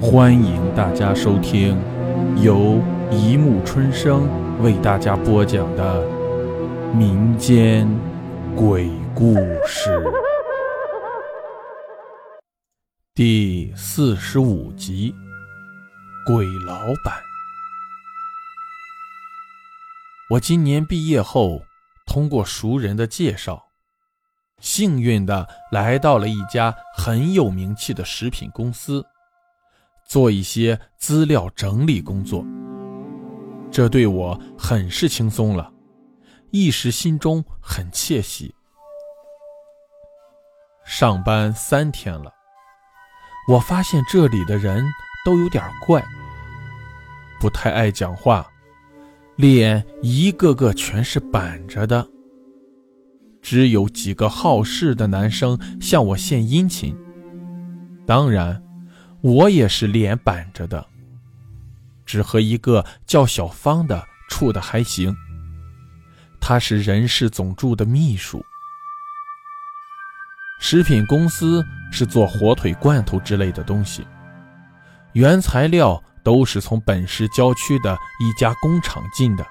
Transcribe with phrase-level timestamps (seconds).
[0.00, 1.76] 欢迎大家收听
[2.40, 4.28] 由一木春生
[4.62, 6.06] 为大家播讲的
[6.94, 7.88] 民间
[8.54, 9.34] 鬼故
[9.66, 10.00] 事
[13.12, 15.12] 第四十五集
[16.32, 17.14] 《鬼老板》。
[20.30, 21.64] 我今年毕业后，
[22.06, 23.64] 通过熟人的介绍，
[24.60, 29.04] 幸运的来到了一家很有名气的食品公司。
[30.08, 32.42] 做一些资料整理工作，
[33.70, 35.70] 这对我很是轻松了，
[36.50, 38.54] 一时心中很窃喜。
[40.82, 42.32] 上班三天了，
[43.50, 44.82] 我发现这里的人
[45.26, 46.02] 都有点怪，
[47.38, 48.46] 不太爱讲话，
[49.36, 52.08] 脸一个个全是板着的，
[53.42, 56.96] 只有几个好事的男生向我献殷勤，
[58.06, 58.64] 当然。
[59.20, 60.86] 我也是脸板着的，
[62.06, 65.14] 只和一个叫小芳的处的还行。
[66.40, 68.44] 她是人事总助的秘书。
[70.60, 74.06] 食品公司是做火腿、罐头之类的东西，
[75.12, 79.46] 原材料都是从本市郊区的一家工厂进的，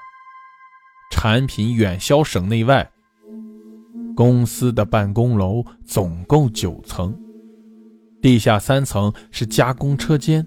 [1.10, 2.90] 产品远销省内外。
[4.16, 7.16] 公司的办公楼总共九层。
[8.20, 10.46] 地下三层是加工车间，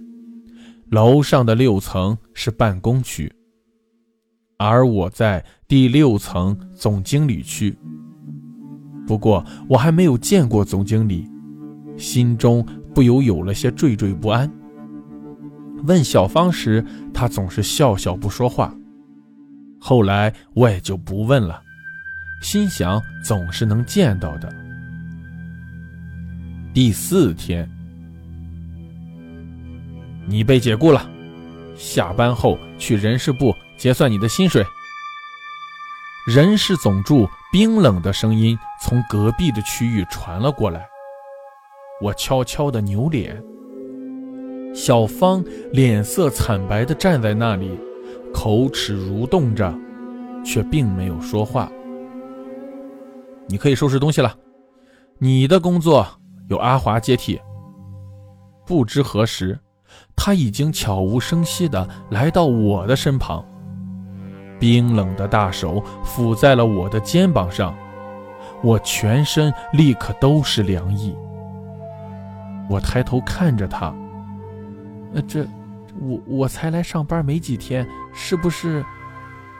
[0.89, 3.31] 楼上的六层是办公区，
[4.57, 7.77] 而我在第六层总经理区。
[9.07, 11.29] 不过我还没有见过总经理，
[11.97, 14.51] 心中不由有了些惴惴不安。
[15.85, 18.75] 问小芳时，她总是笑笑不说话。
[19.79, 21.61] 后来我也就不问了，
[22.43, 24.60] 心想总是能见到的。
[26.73, 27.69] 第四天，
[30.25, 31.05] 你被解雇了。
[31.75, 34.65] 下班后去人事部结算你的薪水。
[36.25, 40.87] 人事总助冰冷的声音从隔壁的区域传了过来。
[42.01, 43.43] 我悄悄的扭脸。
[44.73, 45.43] 小芳
[45.73, 47.77] 脸色惨白的站在那里，
[48.33, 49.77] 口齿蠕动着，
[50.45, 51.69] 却并没有说话。
[53.49, 54.33] 你可以收拾东西了，
[55.17, 56.20] 你的工作。
[56.51, 57.39] 有阿华接替。
[58.65, 59.57] 不知何时，
[60.17, 63.43] 他已经悄无声息地来到我的身旁，
[64.59, 67.73] 冰冷的大手抚在了我的肩膀上，
[68.61, 71.15] 我全身立刻都是凉意。
[72.69, 73.95] 我抬头看着他，
[75.13, 75.45] 呃，这，
[76.01, 78.83] 我我才来上班没几天，是不是？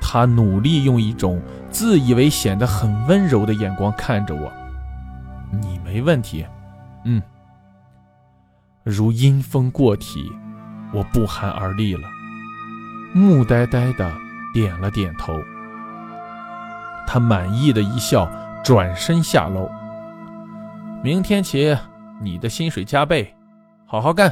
[0.02, 4.52] 他努力用一种自以为显得很温柔的眼光看着我，
[5.52, 6.46] 你没问题。
[7.04, 7.22] 嗯，
[8.84, 10.32] 如阴风过体，
[10.94, 12.08] 我不寒而栗了，
[13.14, 14.12] 木呆呆的
[14.54, 15.34] 点了点头。
[17.08, 18.30] 他满意的一笑，
[18.64, 19.70] 转身下楼。
[21.04, 21.76] 明天起，
[22.22, 23.34] 你的薪水加倍，
[23.86, 24.32] 好好干。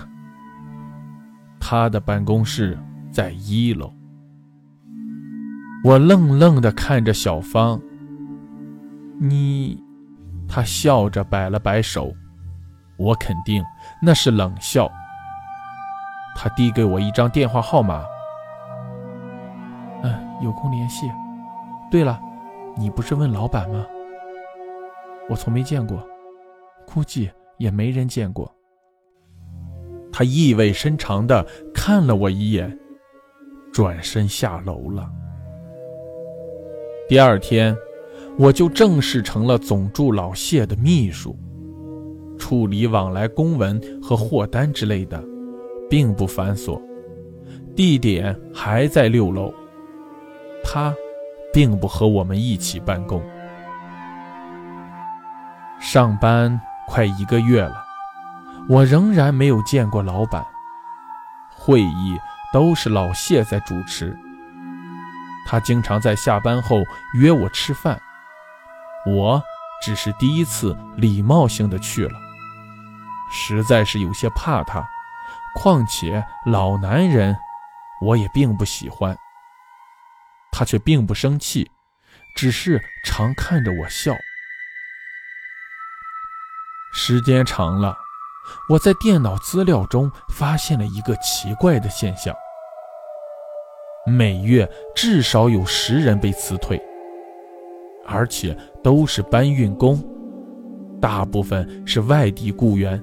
[1.59, 2.78] 他的办公室
[3.12, 3.94] 在一楼。
[5.84, 7.81] 我愣愣的看着小芳，
[9.19, 9.81] 你，
[10.47, 12.13] 他笑着摆了摆手。
[12.99, 13.63] 我肯定
[14.01, 14.91] 那是冷笑。
[16.35, 18.03] 他递给我一张电话号码。
[20.03, 21.09] 嗯，有空联系。
[21.89, 22.19] 对了，
[22.77, 23.85] 你不是问老板吗？
[25.29, 26.05] 我从没见过，
[26.85, 28.53] 估计也没人见过。
[30.11, 32.77] 他意味深长地看了我一眼，
[33.71, 35.09] 转身下楼了。
[37.07, 37.75] 第二天，
[38.38, 41.38] 我就正式成了总助老谢的秘书。
[42.39, 45.23] 处理往来公文和货单之类的，
[45.89, 46.81] 并不繁琐。
[47.75, 49.53] 地点还在六楼。
[50.63, 50.94] 他，
[51.53, 53.22] 并不和我们一起办公。
[55.79, 57.83] 上班快一个月了，
[58.67, 60.45] 我仍然没有见过老板。
[61.56, 62.18] 会议
[62.51, 64.18] 都是老谢在主持。
[65.47, 66.81] 他经常在下班后
[67.13, 68.00] 约我吃饭，
[69.06, 69.41] 我
[69.81, 72.28] 只是第一次礼貌性的去了。
[73.29, 74.87] 实在是有些怕他，
[75.55, 77.35] 况且老男人，
[78.01, 79.15] 我也并不喜欢。
[80.51, 81.69] 他却并不生气，
[82.35, 84.15] 只是常看着我笑。
[86.91, 87.95] 时间长了，
[88.67, 92.35] 我在电脑资料中发现了一个奇怪的现象：
[94.07, 96.81] 每月至少有十人被辞退，
[98.07, 100.03] 而且都是搬运工，
[100.99, 103.01] 大部分是外地雇员。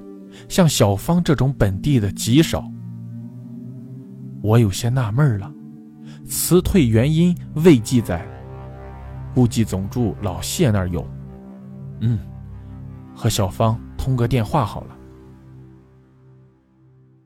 [0.49, 2.63] 像小芳这种本地的极少，
[4.41, 5.51] 我有些纳闷了，
[6.27, 8.25] 辞退原因未记载，
[9.33, 11.05] 估计总助老谢那儿有。
[11.99, 12.19] 嗯，
[13.15, 14.97] 和小芳通个电话好了。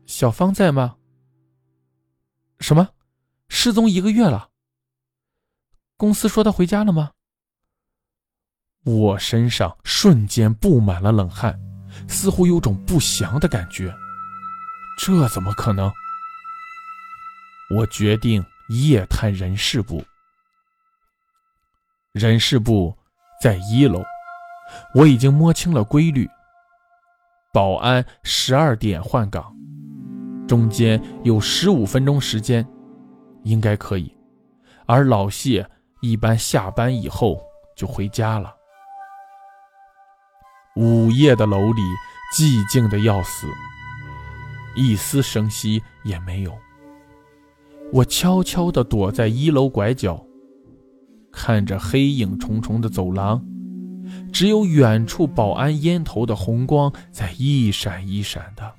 [0.06, 0.96] 小芳在吗？
[2.60, 2.90] 什么？
[3.50, 4.50] 失踪一个月了？
[5.98, 7.12] 公司说他回家了吗？
[8.84, 11.60] 我身上瞬间布满了冷汗，
[12.08, 13.94] 似乎有种不祥的感觉。
[14.98, 15.92] 这怎么可能？
[17.74, 20.04] 我决定夜探人事部。
[22.12, 22.94] 人事部
[23.42, 24.04] 在一楼，
[24.94, 26.30] 我已经摸清了规律。
[27.54, 29.56] 保安十二点换岗，
[30.48, 32.66] 中间有十五分钟时间，
[33.44, 34.14] 应该可以。
[34.86, 35.66] 而老谢
[36.02, 37.42] 一般下班以后
[37.76, 38.54] 就回家了。
[40.76, 41.82] 午夜的楼里
[42.36, 43.48] 寂静的要死。
[44.76, 46.58] 一丝声息也没有。
[47.92, 50.26] 我悄悄地躲在一楼拐角，
[51.32, 53.44] 看着黑影重重的走廊，
[54.32, 58.74] 只有远处保安烟头的红光在一闪一闪的。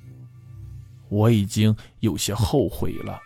[1.11, 3.21] 我已经有些后悔了，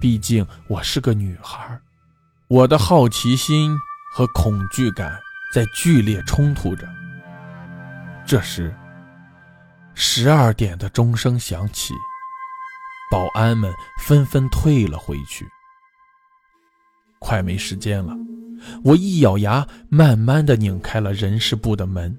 [0.00, 1.78] 毕竟我是个女孩，
[2.48, 3.76] 我的好奇心
[4.14, 5.12] 和恐惧感
[5.52, 6.88] 在剧烈冲突着。
[8.26, 8.74] 这时。
[9.96, 11.94] 十二点的钟声响起，
[13.12, 15.46] 保安们纷纷退了回去。
[17.20, 18.12] 快没时间了，
[18.82, 22.18] 我一咬牙，慢慢的拧开了人事部的门。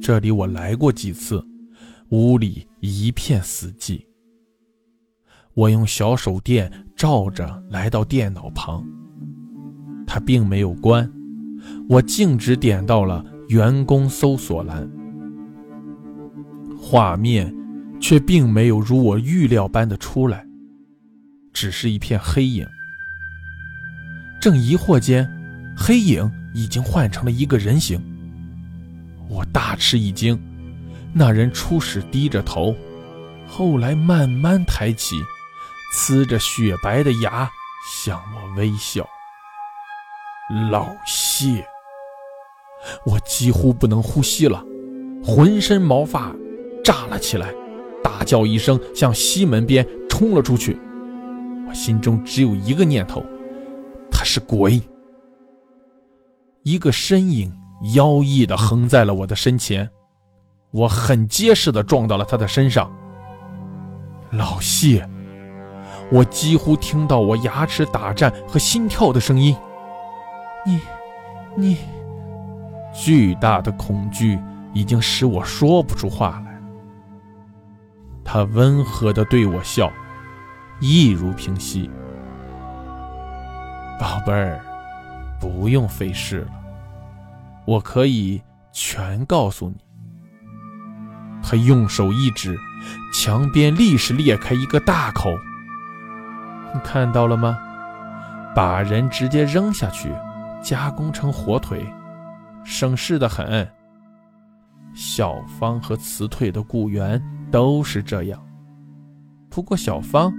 [0.00, 1.44] 这里我来过几次，
[2.10, 4.06] 屋里一片死寂。
[5.54, 8.86] 我用小手电照着来到电脑旁，
[10.06, 11.12] 它并没有关，
[11.88, 14.88] 我径直点到了员工搜索栏。
[16.80, 17.52] 画面
[18.00, 20.46] 却并没有如我预料般的出来，
[21.52, 22.64] 只是一片黑影。
[24.40, 25.28] 正疑惑间，
[25.76, 28.00] 黑影已经换成了一个人形。
[29.28, 30.40] 我大吃一惊，
[31.12, 32.74] 那人初始低着头，
[33.48, 35.16] 后来慢慢抬起，
[35.92, 37.50] 呲着雪白的牙
[37.92, 39.04] 向我微笑。
[40.70, 41.64] 老谢，
[43.04, 44.64] 我几乎不能呼吸了，
[45.24, 46.34] 浑身毛发。
[46.82, 47.52] 炸了起来，
[48.02, 50.80] 大叫一声，向西门边冲了出去。
[51.68, 53.22] 我心中只有一个念头：
[54.10, 54.80] 他是鬼。
[56.62, 57.52] 一个身影
[57.94, 59.88] 妖异的横在了我的身前，
[60.70, 62.90] 我很结实的撞到了他的身上。
[64.30, 65.08] 老谢，
[66.10, 69.54] 我几乎听到我牙齿打颤和心跳的声音。
[70.64, 70.80] 你，
[71.54, 71.76] 你，
[72.92, 74.38] 巨大的恐惧
[74.72, 76.60] 已经使我说不出话来。
[78.24, 79.90] 他温和地对我笑，
[80.80, 81.90] 一如平息。
[83.98, 84.60] 宝贝儿，
[85.40, 86.52] 不用费事了，
[87.66, 88.40] 我可以
[88.72, 89.76] 全告诉你。
[91.42, 92.56] 他用手一指，
[93.12, 95.30] 墙边立时裂开一个大口。
[96.72, 97.58] 你看到了吗？
[98.54, 100.12] 把人直接扔下去，
[100.62, 101.86] 加工成火腿，
[102.64, 103.68] 省事的很。
[104.94, 107.20] 小芳和辞退的雇员。
[107.50, 108.40] 都是这样，
[109.48, 110.32] 不过小芳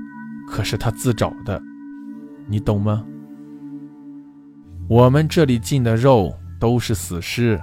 [0.48, 1.62] 可是他自找的，
[2.48, 3.04] 你懂吗？
[4.88, 7.62] 我们这里进的肉都是死尸，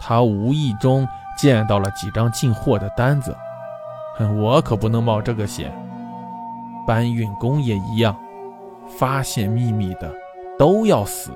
[0.00, 1.06] 他无意中
[1.38, 3.32] 见到了几张进货的单子，
[4.36, 5.72] 我可不能冒这个险。
[6.84, 8.20] 搬运工也一样，
[8.98, 10.12] 发现秘密的
[10.58, 11.30] 都要死。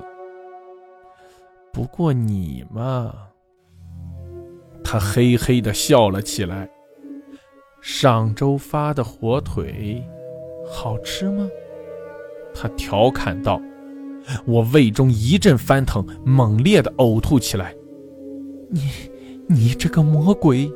[1.77, 3.13] 不过你嘛，
[4.83, 6.67] 他嘿嘿地笑了起来。
[7.81, 10.03] 上周发的火腿，
[10.67, 11.47] 好吃吗？
[12.51, 13.61] 他调侃道。
[14.47, 17.75] 我胃中一阵翻腾，猛烈的呕吐起来。
[18.71, 18.81] 你，
[19.47, 20.67] 你这个魔鬼！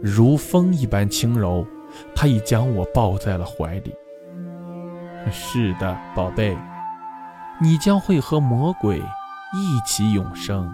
[0.00, 1.66] 如风一般轻柔，
[2.14, 3.94] 他已将我抱在了怀里。
[5.30, 6.56] 是的，宝贝，
[7.62, 10.68] 你将会和魔鬼一起永生。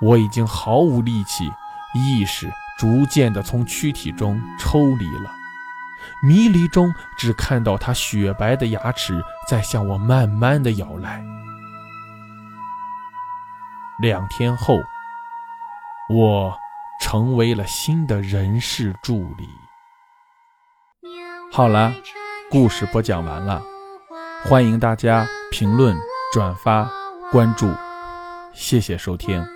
[0.00, 1.52] 我已经毫无力气，
[1.94, 2.50] 意识。
[2.78, 5.30] 逐渐的从躯体中抽离了，
[6.22, 11.24] 迷离中只看到他雪白的牙齿在向我慢慢的咬来。
[13.98, 14.74] 两天后，
[16.10, 16.54] 我
[17.00, 19.48] 成为了新的人事助理。
[21.50, 21.94] 好了，
[22.50, 23.62] 故事播讲完了，
[24.44, 25.96] 欢迎大家评论、
[26.32, 26.88] 转发、
[27.32, 27.68] 关注，
[28.52, 29.55] 谢谢收听。